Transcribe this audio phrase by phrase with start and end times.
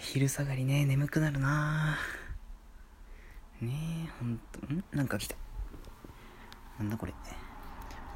[0.00, 1.98] 昼下がりね、眠くなるな
[3.60, 4.84] ねえ、ほんと、ん？
[4.92, 5.36] なんか来た。
[6.78, 7.14] なんだこれ。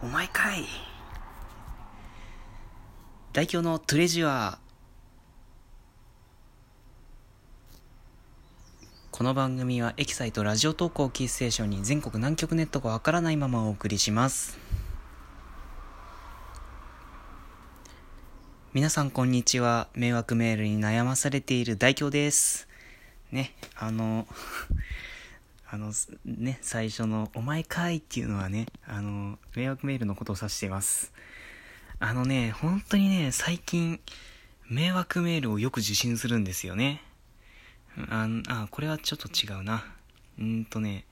[0.02, 0.64] お前かい。
[3.32, 4.58] 代表のトレジュアー。
[9.10, 14.61] この番組はエキサイトラジオ投稿キーステーションに全国南極ネットがわからないままお送りします。
[18.74, 19.88] 皆さんこんにちは。
[19.92, 22.68] 迷惑メールに悩まされている代表です。
[23.30, 24.26] ね、あの、
[25.68, 25.92] あの、
[26.24, 31.12] ね、最初の、お前かいっていうのはね、あの、迷惑メールのことを指しています。
[31.98, 34.00] あのね、本当にね、最近、
[34.70, 37.02] 迷惑メールをよく受信するんですよね。
[38.08, 39.84] ああ、これはちょっと違うな。
[40.38, 41.04] うんとね、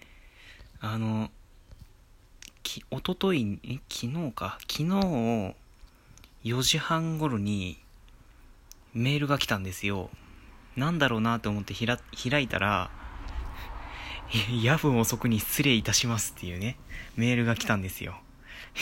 [0.80, 1.30] あの、
[2.62, 4.58] き、おととい、え、昨日か。
[4.62, 5.54] 昨日、
[6.44, 7.78] 4時半頃に
[8.94, 10.10] メールが来たんですよ。
[10.74, 11.98] なんだろうなと思ってひら
[12.30, 12.90] 開いたら、
[14.62, 16.76] 夜分遅くに失礼いたしますっていうね、
[17.16, 18.20] メールが来たんですよ。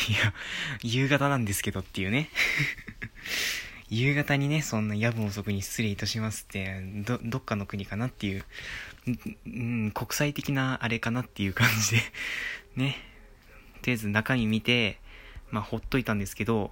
[0.09, 0.35] いや、
[0.83, 2.31] 夕方なんですけどっていうね。
[3.91, 8.45] 夕方にね、そんな夜分遅くに失礼いたしますって、ど、どっかの国かなっていう、
[9.49, 12.03] んん国際的なあれかなっていう感じで、
[12.77, 12.99] ね。
[13.81, 15.01] とりあえず中身見て、
[15.51, 16.71] まあ、ほっといたんですけど、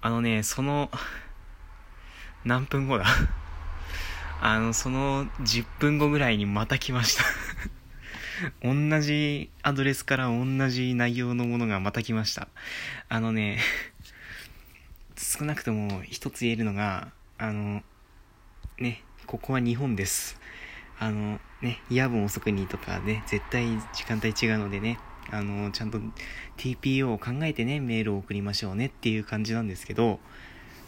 [0.00, 0.90] あのね、その、
[2.44, 3.04] 何分後だ？
[4.40, 7.24] あの、その10分後ぐらいにまた来ました
[8.62, 12.46] 同じアドレスから同じ内容のものがまた来ました。
[13.08, 13.58] あのね、
[15.16, 17.82] 少なくとも一つ言えるのが、あの、
[18.78, 20.40] ね、ここは日本です。
[21.00, 25.98] あの、ね、夜分遅くにとかね、絶対時間帯違うのでね、あの、ちゃんと
[26.56, 30.20] TPO を考えてね、メールを送りましょうねっていう感じなんですけど、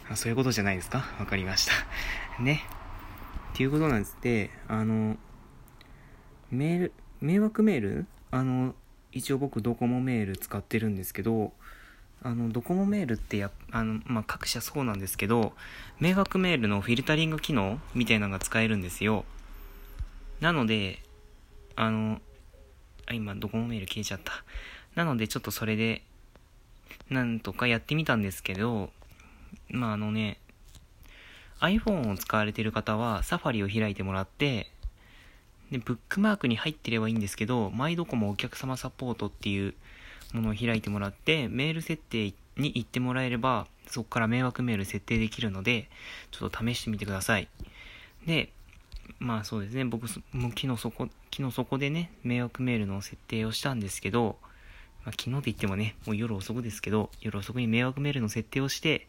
[0.09, 1.05] あそういうことじゃないですか？
[1.19, 1.73] わかりました。
[2.43, 2.63] ね。
[3.53, 5.17] っていうことなんですって、あの、
[6.51, 8.07] メール、迷惑メール？
[8.31, 8.75] あの、
[9.13, 11.53] 一応僕ドコモメール使ってるんですけど、
[12.23, 15.55] あの、ドコモメールってや、あの、まあ、各社そうなんですけど、
[16.01, 19.25] 迷惑メールのフィルタリング機能みたいなのが使えるんですよ。
[20.41, 21.03] なので、
[21.77, 22.21] あの、
[23.11, 24.45] あ、今、ドコモメール消えちゃった。
[24.95, 26.03] なので、ちょっとそれで、
[27.11, 28.91] なんとかやってみたんですけど、
[29.69, 30.39] まあ、あのね、
[31.61, 34.71] iPhone を使われている方は、サファリを開いてもらって、
[35.71, 39.75] で、ブックマークに入ってればいいんですけど、マイドコモお客様サポートっていう
[40.33, 45.89] ものを開いてもらって、メール設定に行ってもらえれば、そこから迷惑メール設定できるので、
[46.31, 47.49] ちょっと試してみてください。
[48.27, 48.51] で、
[49.19, 54.37] まあそうですね、僕、もう昨日そこ、昨日そこでね、迷惑メールの設定をしたんですけど、
[55.05, 59.07] まあ、昨日って言ってもね、もう夜遅くですけど、夜遅くに迷惑メールの設定をして、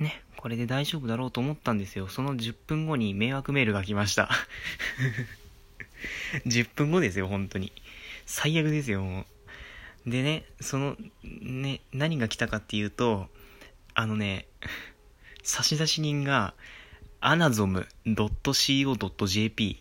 [0.00, 2.08] ね、これで大丈夫だろうと思ったんですよ。
[2.08, 4.28] その10分後に迷惑メールが来ました。
[6.46, 7.72] 10分後ですよ、本当に。
[8.26, 9.26] 最悪ですよ、も
[10.06, 10.10] う。
[10.10, 13.28] でね、その、ね、何が来たかっていうと、
[13.94, 14.46] あのね、
[15.44, 16.54] 差出人が、
[17.24, 19.78] anazom.co.jp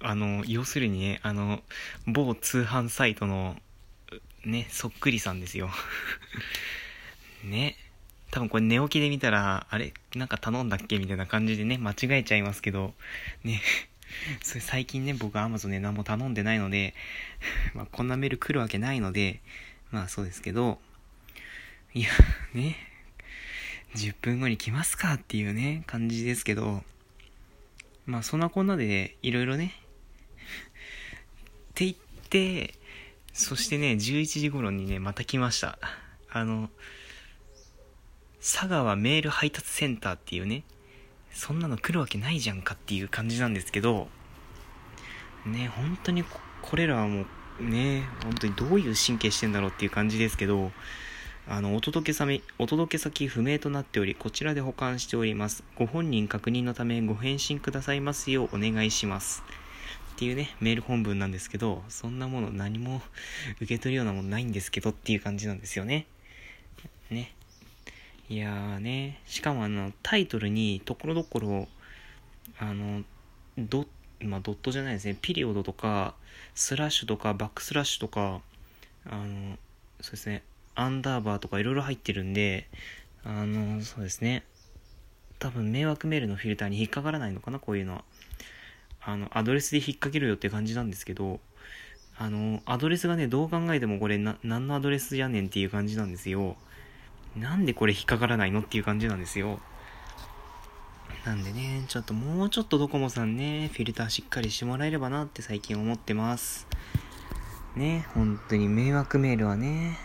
[0.00, 1.62] あの、要するにね、あの、
[2.06, 3.56] 某通販サイトの、
[4.44, 5.70] ね、そっくりさんですよ。
[7.44, 7.76] ね。
[8.30, 10.98] 多分これ寝起きで見たら、あれなんか頼んだっけ？
[10.98, 12.94] みたいな感じでね、間違えちゃいますけど、
[13.44, 13.60] ね。
[14.42, 16.94] それ最近ね、僕 Amazon で何も頼んでないので、
[17.74, 19.40] まあこんなメール来るわけないので、
[19.90, 20.80] まあそうですけど、
[21.92, 22.08] いや、
[22.54, 22.76] ね。
[23.94, 25.14] 10分後に来ますか？
[25.14, 26.82] っていうね、感じですけど、
[28.06, 29.74] まあそんなこんなで、いろいろね、
[31.70, 31.96] って言っ
[32.28, 32.74] て、
[33.32, 35.78] そしてね、11時頃にね、また来ました。
[36.30, 36.70] あの、
[38.40, 40.64] 佐川メール配達センターっていうね、
[41.32, 44.08] そんなの来るわけないじゃんかっていう感じなんですけど、
[45.46, 47.24] ね、本当にここれらはも
[47.60, 50.72] う、ね、本当にどういう神経してんだろうっていう感じですけど、
[51.48, 55.64] あの、お届けさめ、お届け先不明となっており、こちらで保管しております。
[55.76, 59.42] ご本人確認のためご返信くださいますようお願いします。
[60.12, 63.02] っていうね、メール本文なんですけど、そんなもの何も
[63.60, 66.06] 受け取るようなものないんですけどっていう感じなんですよね。
[67.10, 67.34] ね。
[68.28, 71.68] いやーね、しかもあの、タイトルにところどころ、
[72.60, 73.02] あの、
[73.58, 73.88] ド
[74.20, 76.14] まあ、ドットじゃないですね、ピリオドとか、
[76.54, 78.42] スラッシュとか、バックスラッシュとか、
[79.04, 79.58] あの、
[80.00, 82.68] そうですね、アンダーバーとかいろいろ入ってるんで、
[83.24, 84.44] あの、そうですね、
[85.38, 88.04] 多分迷惑メールのフィルターに引っかからないのかな、こういうのは。
[89.04, 91.40] あの、アドレスで引っ掛けるよって感じなんですけど、
[92.16, 96.56] あの、アドレスがね、どう考えてもこれな、何のアドレスやねんっていう感じなんですよ。
[97.36, 99.60] なんでこれ引っかからないのっていう感じなんですよ。
[101.24, 106.66] なんでね、ちょっともうちょっとドコモさんね、フィルターしっかりしてもらえればなって最近思ってます。
[107.76, 109.98] ね、本当に迷惑メールはね、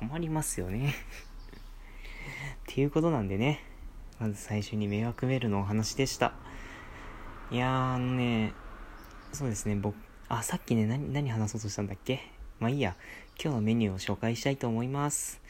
[0.00, 0.94] 困りますよね
[2.64, 3.60] っていうことなんでね、
[4.18, 6.32] まず最初に迷惑メールのお話でした。
[7.50, 8.54] いやー、あのね、
[9.32, 9.94] そうですね、僕、
[10.28, 12.20] あ、さっきね、何、何話そうとしたんだっけ？
[12.60, 12.96] まあいいや、
[13.42, 15.42] 今日のメニューを紹介したいと思います。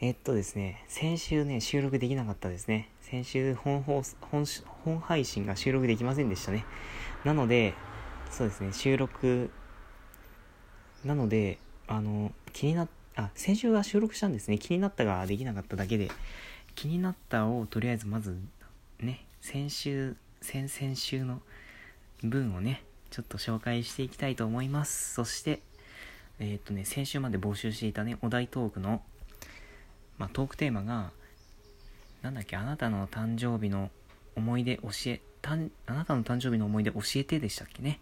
[0.00, 2.90] えっとですね、先週ね、収録できなかったですね。
[3.00, 4.44] 先週本放本、
[4.84, 6.64] 本配信が収録できませんでしたね。
[7.24, 7.74] なので、
[8.30, 9.50] そうですね、収録、
[11.04, 14.58] なので、あの、気になっあ、先週は収録したんですね。
[14.58, 16.10] 気になったができなかっただけで、
[16.74, 18.36] 気になったをとりあえずまず、
[19.00, 21.40] ね、先週、先々週の
[22.22, 25.14] 文をね、ちょっと紹介していきたいと思います。
[25.14, 25.62] そして、
[26.38, 29.00] えー、っとね、先週まで募集していたね、お題トークの、
[30.18, 31.10] まあ、トークテーマが、
[32.20, 33.90] なんだっけ、あなたの誕生日の
[34.34, 37.98] 思い出教え、たんあなたの誕生日の思い出教えてでしたっけね。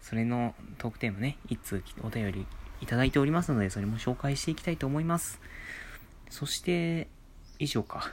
[0.00, 2.46] それのトークテーマね、いつお便り
[2.82, 5.40] いただいておりますので、それも紹介していきたいと思います。
[6.28, 7.06] そして、
[7.60, 8.10] 以上か。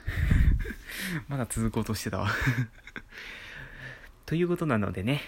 [1.28, 2.30] まだ続こうとしてたわ
[4.28, 5.24] ということなのでね、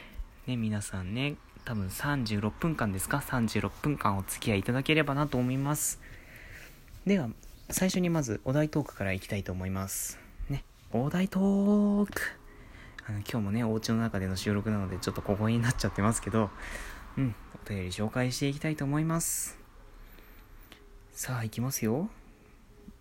[0.46, 6.00] ね、皆さんね、多分36分間ですか ?36 分間お付き合いいただければなと思います。
[7.08, 7.28] では、
[7.72, 10.20] 最初にまずお題トークからいきたいと思います。
[10.50, 12.22] ね、お題トーク
[13.08, 16.52] あの今日もね、お家の中での収録なのでちょっと小声になっちゃってますけど、
[17.18, 19.58] うん、お便り紹介していきたいと思います。
[21.14, 22.10] さあ、いきますよ。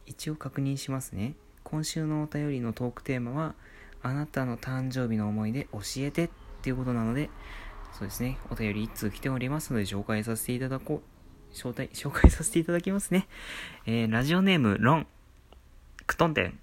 [0.06, 1.34] 一応確認しますね。
[1.64, 3.55] 今週のお便りのトークテーマは、
[4.02, 6.31] あなたの誕生日の思い出教えてっ
[6.62, 7.31] ていうことなので、
[7.99, 13.26] そうですね、お便り1通来ておりますので紹介させていただこう、招待、紹介させていただきますね。
[13.87, 15.06] えー、ラジオネーム、ロン、
[16.06, 16.58] クトンテン、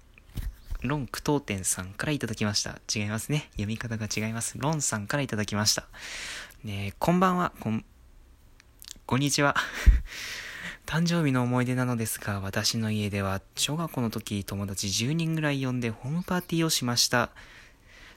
[0.82, 2.80] ロンクトーテンさんからいただきました。
[2.94, 3.48] 違いますね。
[3.52, 4.56] 読み方が違います。
[4.56, 5.88] ロンさんからいただきました。
[6.64, 7.84] ねこんばんは、こん、
[9.08, 9.56] こんにちは。
[10.84, 17.30] 誕生日の思い出なのですが、私の家では小学校の時友達10人ぐらい呼んでホームパーティーをしました。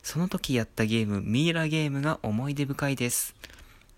[0.04, 3.36] その時やったゲーム、ミイラゲームが思い出深いです。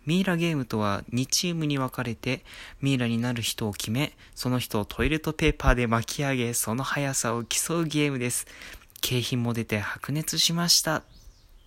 [0.06, 2.46] ミイラゲームとは2チームに分かれて
[2.80, 8.46] ミイラになる人を決め、その人をトイレットペーパーで巻き上げ、その速さを競うゲームです。
[9.02, 11.02] 景品も出て白熱しました。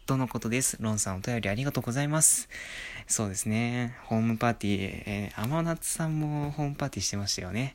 [0.06, 0.76] とのことです。
[0.79, 2.49] ロンさんお便りありがとうございます。
[3.08, 3.97] そうですね。
[4.05, 7.75] ホームパーティー、えー、天夏さんもホームパーティーしてましたよね。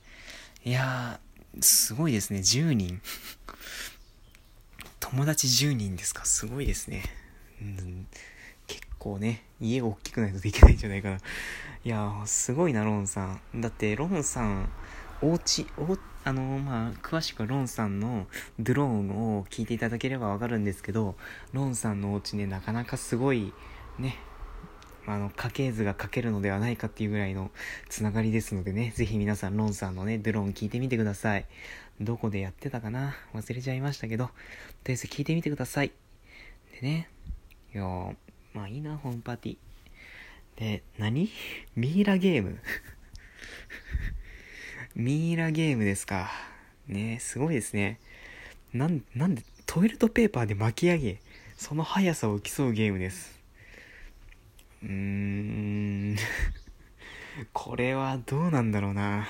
[0.64, 2.40] いやー、すごいですね。
[2.40, 3.02] 10人。
[5.02, 6.24] 友達10人ですか？
[6.24, 7.04] すごいですね。
[7.62, 8.08] うん、
[8.66, 11.18] 結構ね、家が大きくないとできないんじゃないかな。
[11.18, 11.20] い
[11.90, 13.42] やー、すごいな、ロンさん。
[13.60, 14.70] だって、ロンさん、
[15.22, 18.28] お家、お、あの、まあ、詳しくはロンさんの
[18.60, 21.16] ドローンを聞いていただければわかるんですけど、
[21.52, 23.54] ロンさんのお家ね、なかなかすごい、
[23.98, 24.18] ね、
[25.08, 27.50] あの、家系図が書けるのではないかっていうぐらいの
[27.90, 31.46] つながりですのでね、ぜひ皆さん、ロンさんのね、ドローン聞いてみてください。
[32.00, 33.16] どこでやってたかな？
[33.34, 35.92] 忘れちゃいましたけど、とりあえず聞いてみてください。
[36.80, 37.10] でね、
[37.74, 37.84] いや
[38.54, 39.58] まあいいな、ホームパーティー。
[40.60, 41.30] で、何？
[41.76, 42.60] ミイラゲーム
[44.96, 46.30] ミイラゲームですか。
[46.88, 48.00] ねすごいですね。
[48.74, 51.22] なん、なんで、トイレットペーパーで巻き上げ、
[51.56, 53.40] その速さを競うゲームです。
[54.84, 56.18] うーん
[57.54, 59.28] これはどうなんだろうな。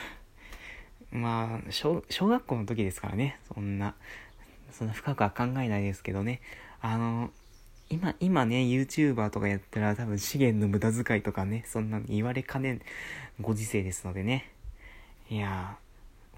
[1.11, 3.37] まあ、小、小学校の時ですからね。
[3.53, 3.95] そんな、
[4.71, 6.41] そんな深くは考えないですけどね。
[6.79, 7.31] あの、
[7.89, 12.81] 今、今ね、YouTuber とかやったら多分資源の無駄遣いとかね、そんな言われかねん
[13.41, 14.49] ご時世ですのでね。
[15.31, 15.77] いや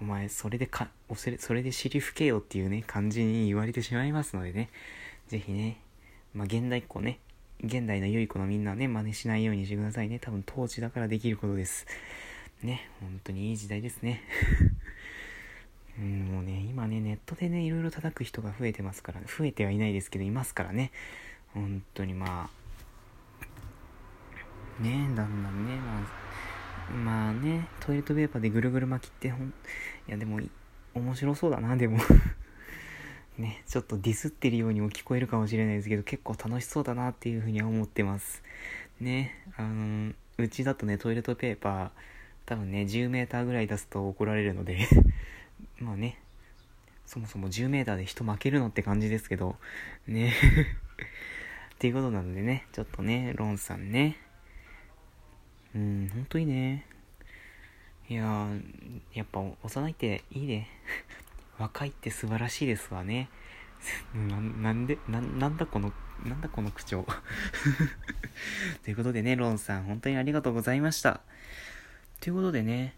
[0.00, 4.70] お前それでか、それそれで尻吹けよっていうね、感じに言われてしまいますのでね、
[5.26, 5.80] ぜひね、
[6.32, 7.18] まあ、現代っ子ね、
[7.60, 10.20] 現代の良い子のみんなね、真似しないようにしてくださいね。
[10.20, 11.88] 多分当時だからできることです。
[12.62, 14.22] ね、本当にいい時代ですね。
[15.98, 20.92] うん、もうね、今ね、ネットでね、いろいろ叩く人が増えてますから、増えてはいないですけど、いますからね。
[21.52, 22.48] 本当にま
[24.78, 26.23] あ、ね、だんだんね、まあ、
[26.94, 29.52] まあね、トイレットペーパーでぐるぐる巻きってほん、い
[30.06, 30.40] やでも、
[30.94, 31.98] 面白そうだな、でも。
[33.36, 38.44] ね、ちょっとディスってるようにも聞こえるかもしれないですけど、結構楽しそうだなっていうふうには思ってます。
[39.00, 41.90] ね、あの、うちだとね、トイレットペーパー、
[42.46, 44.86] 多分ね、10メーターぐらい出すと怒られるので。
[45.80, 46.20] まあね、
[47.06, 49.56] そもそも10メーターで人負けるのって感じですけど、
[50.06, 50.32] ね。
[51.74, 54.16] っていうことなのでね、ちょっとね、ロンさんね、
[55.74, 56.86] うん、ほんといいね。
[58.08, 58.48] いや
[59.14, 60.68] やっぱ幼いっていいね。
[61.58, 63.28] 若いって素晴らしいですわね。
[64.14, 65.92] ななんでな、なんだこの、
[66.24, 67.06] なんだこの口調。
[68.84, 71.20] ということでね、ロンさん、本当にありがとうございました。
[72.20, 72.94] ということでね、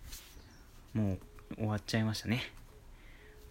[0.92, 2.52] もう終わっちゃいましたね。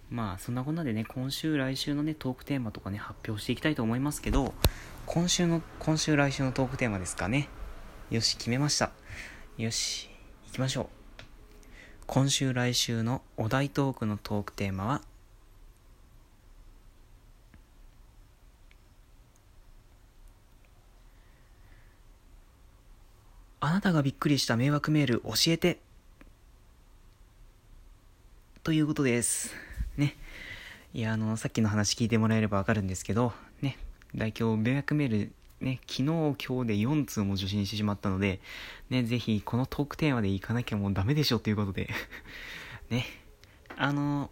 [0.10, 4.53] まあ、そんなこんなでね、今週、来週のね、トークテーマとかね、発表していきたいと思いますけど、
[5.05, 7.50] 今週の、今週、来週のトークテーマですかね。
[8.12, 8.91] よし、決めました。
[9.58, 10.10] よし、
[10.48, 10.88] 行きましょう。
[12.08, 15.02] 今週、来週のお題トークのトークテーマは、
[23.62, 25.80] あなたがびっくりした迷惑メール教えて
[28.62, 29.56] ということです。
[29.96, 30.18] ね。
[30.94, 33.32] いや、あの、さっきの話聞いてもらえればわかるんですけど、
[33.62, 33.78] ね。
[34.14, 35.32] 代表迷惑メール、
[35.62, 38.40] ね、昨日、今日で4通も受信してしまったので、
[38.90, 41.90] ね、ぜひこのトークテーマでいかなきゃもうダメでしょということで
[42.90, 43.06] ね。
[43.78, 44.30] あの、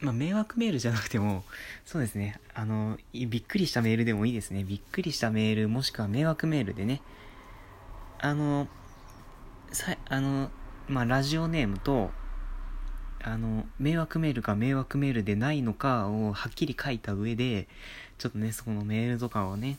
[0.00, 1.44] まあ、迷惑メールじゃなくても、
[1.84, 4.64] そうですね、あの、びっくりしたメールでもいいですね。
[4.64, 7.02] びっくりしたメール、もしくは迷惑メールでね、
[8.18, 8.66] あの、
[9.70, 10.50] さ、あの、
[10.88, 12.10] まあ、ラジオネームと、
[13.22, 17.68] あの、迷惑メールか迷惑メールでないのかをはっきり書いた上で、
[18.18, 19.78] ちょっとね、そこのメールとかをね、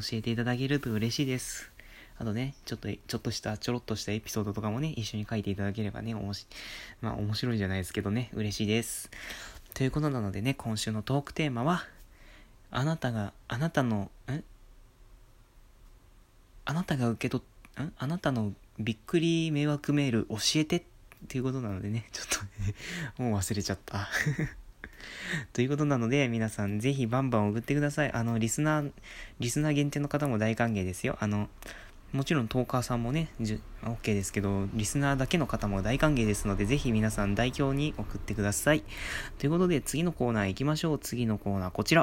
[0.00, 1.70] 教えていただけると嬉しいです。
[2.18, 6.46] あとね、ちょっと、ちょっとした、ちょろっとしたエピソードとかもね、一緒に書いていただければね、おもし、
[7.00, 9.10] まあ面白いじゃないですけどね、嬉しいです。
[9.74, 11.84] ということなのでね、今週のトークテーマは、
[12.70, 14.44] あなたが、あなたの、ん
[16.66, 20.82] あなたが受け取っんあなたのびっくり迷惑メール教えてっ
[21.28, 22.74] ていうことなのでね、ちょっとね、
[23.30, 24.08] もう忘れちゃった
[25.52, 28.12] ということなので、皆さんぜひバンバン送ってください。
[28.12, 28.92] あの、リスナー、
[29.40, 31.16] リスナー限定の方も大歓迎ですよ。
[31.20, 31.48] あの、
[32.14, 33.28] もちろんトーカーさんもね、
[33.82, 38.84] OK ですけど、リスナーだけの方も大歓迎ですので、ぜひ皆さん代表に送ってください。
[39.38, 40.98] ということで、次のコーナー行きましょう。
[41.00, 42.02] 次のコーナーこちら。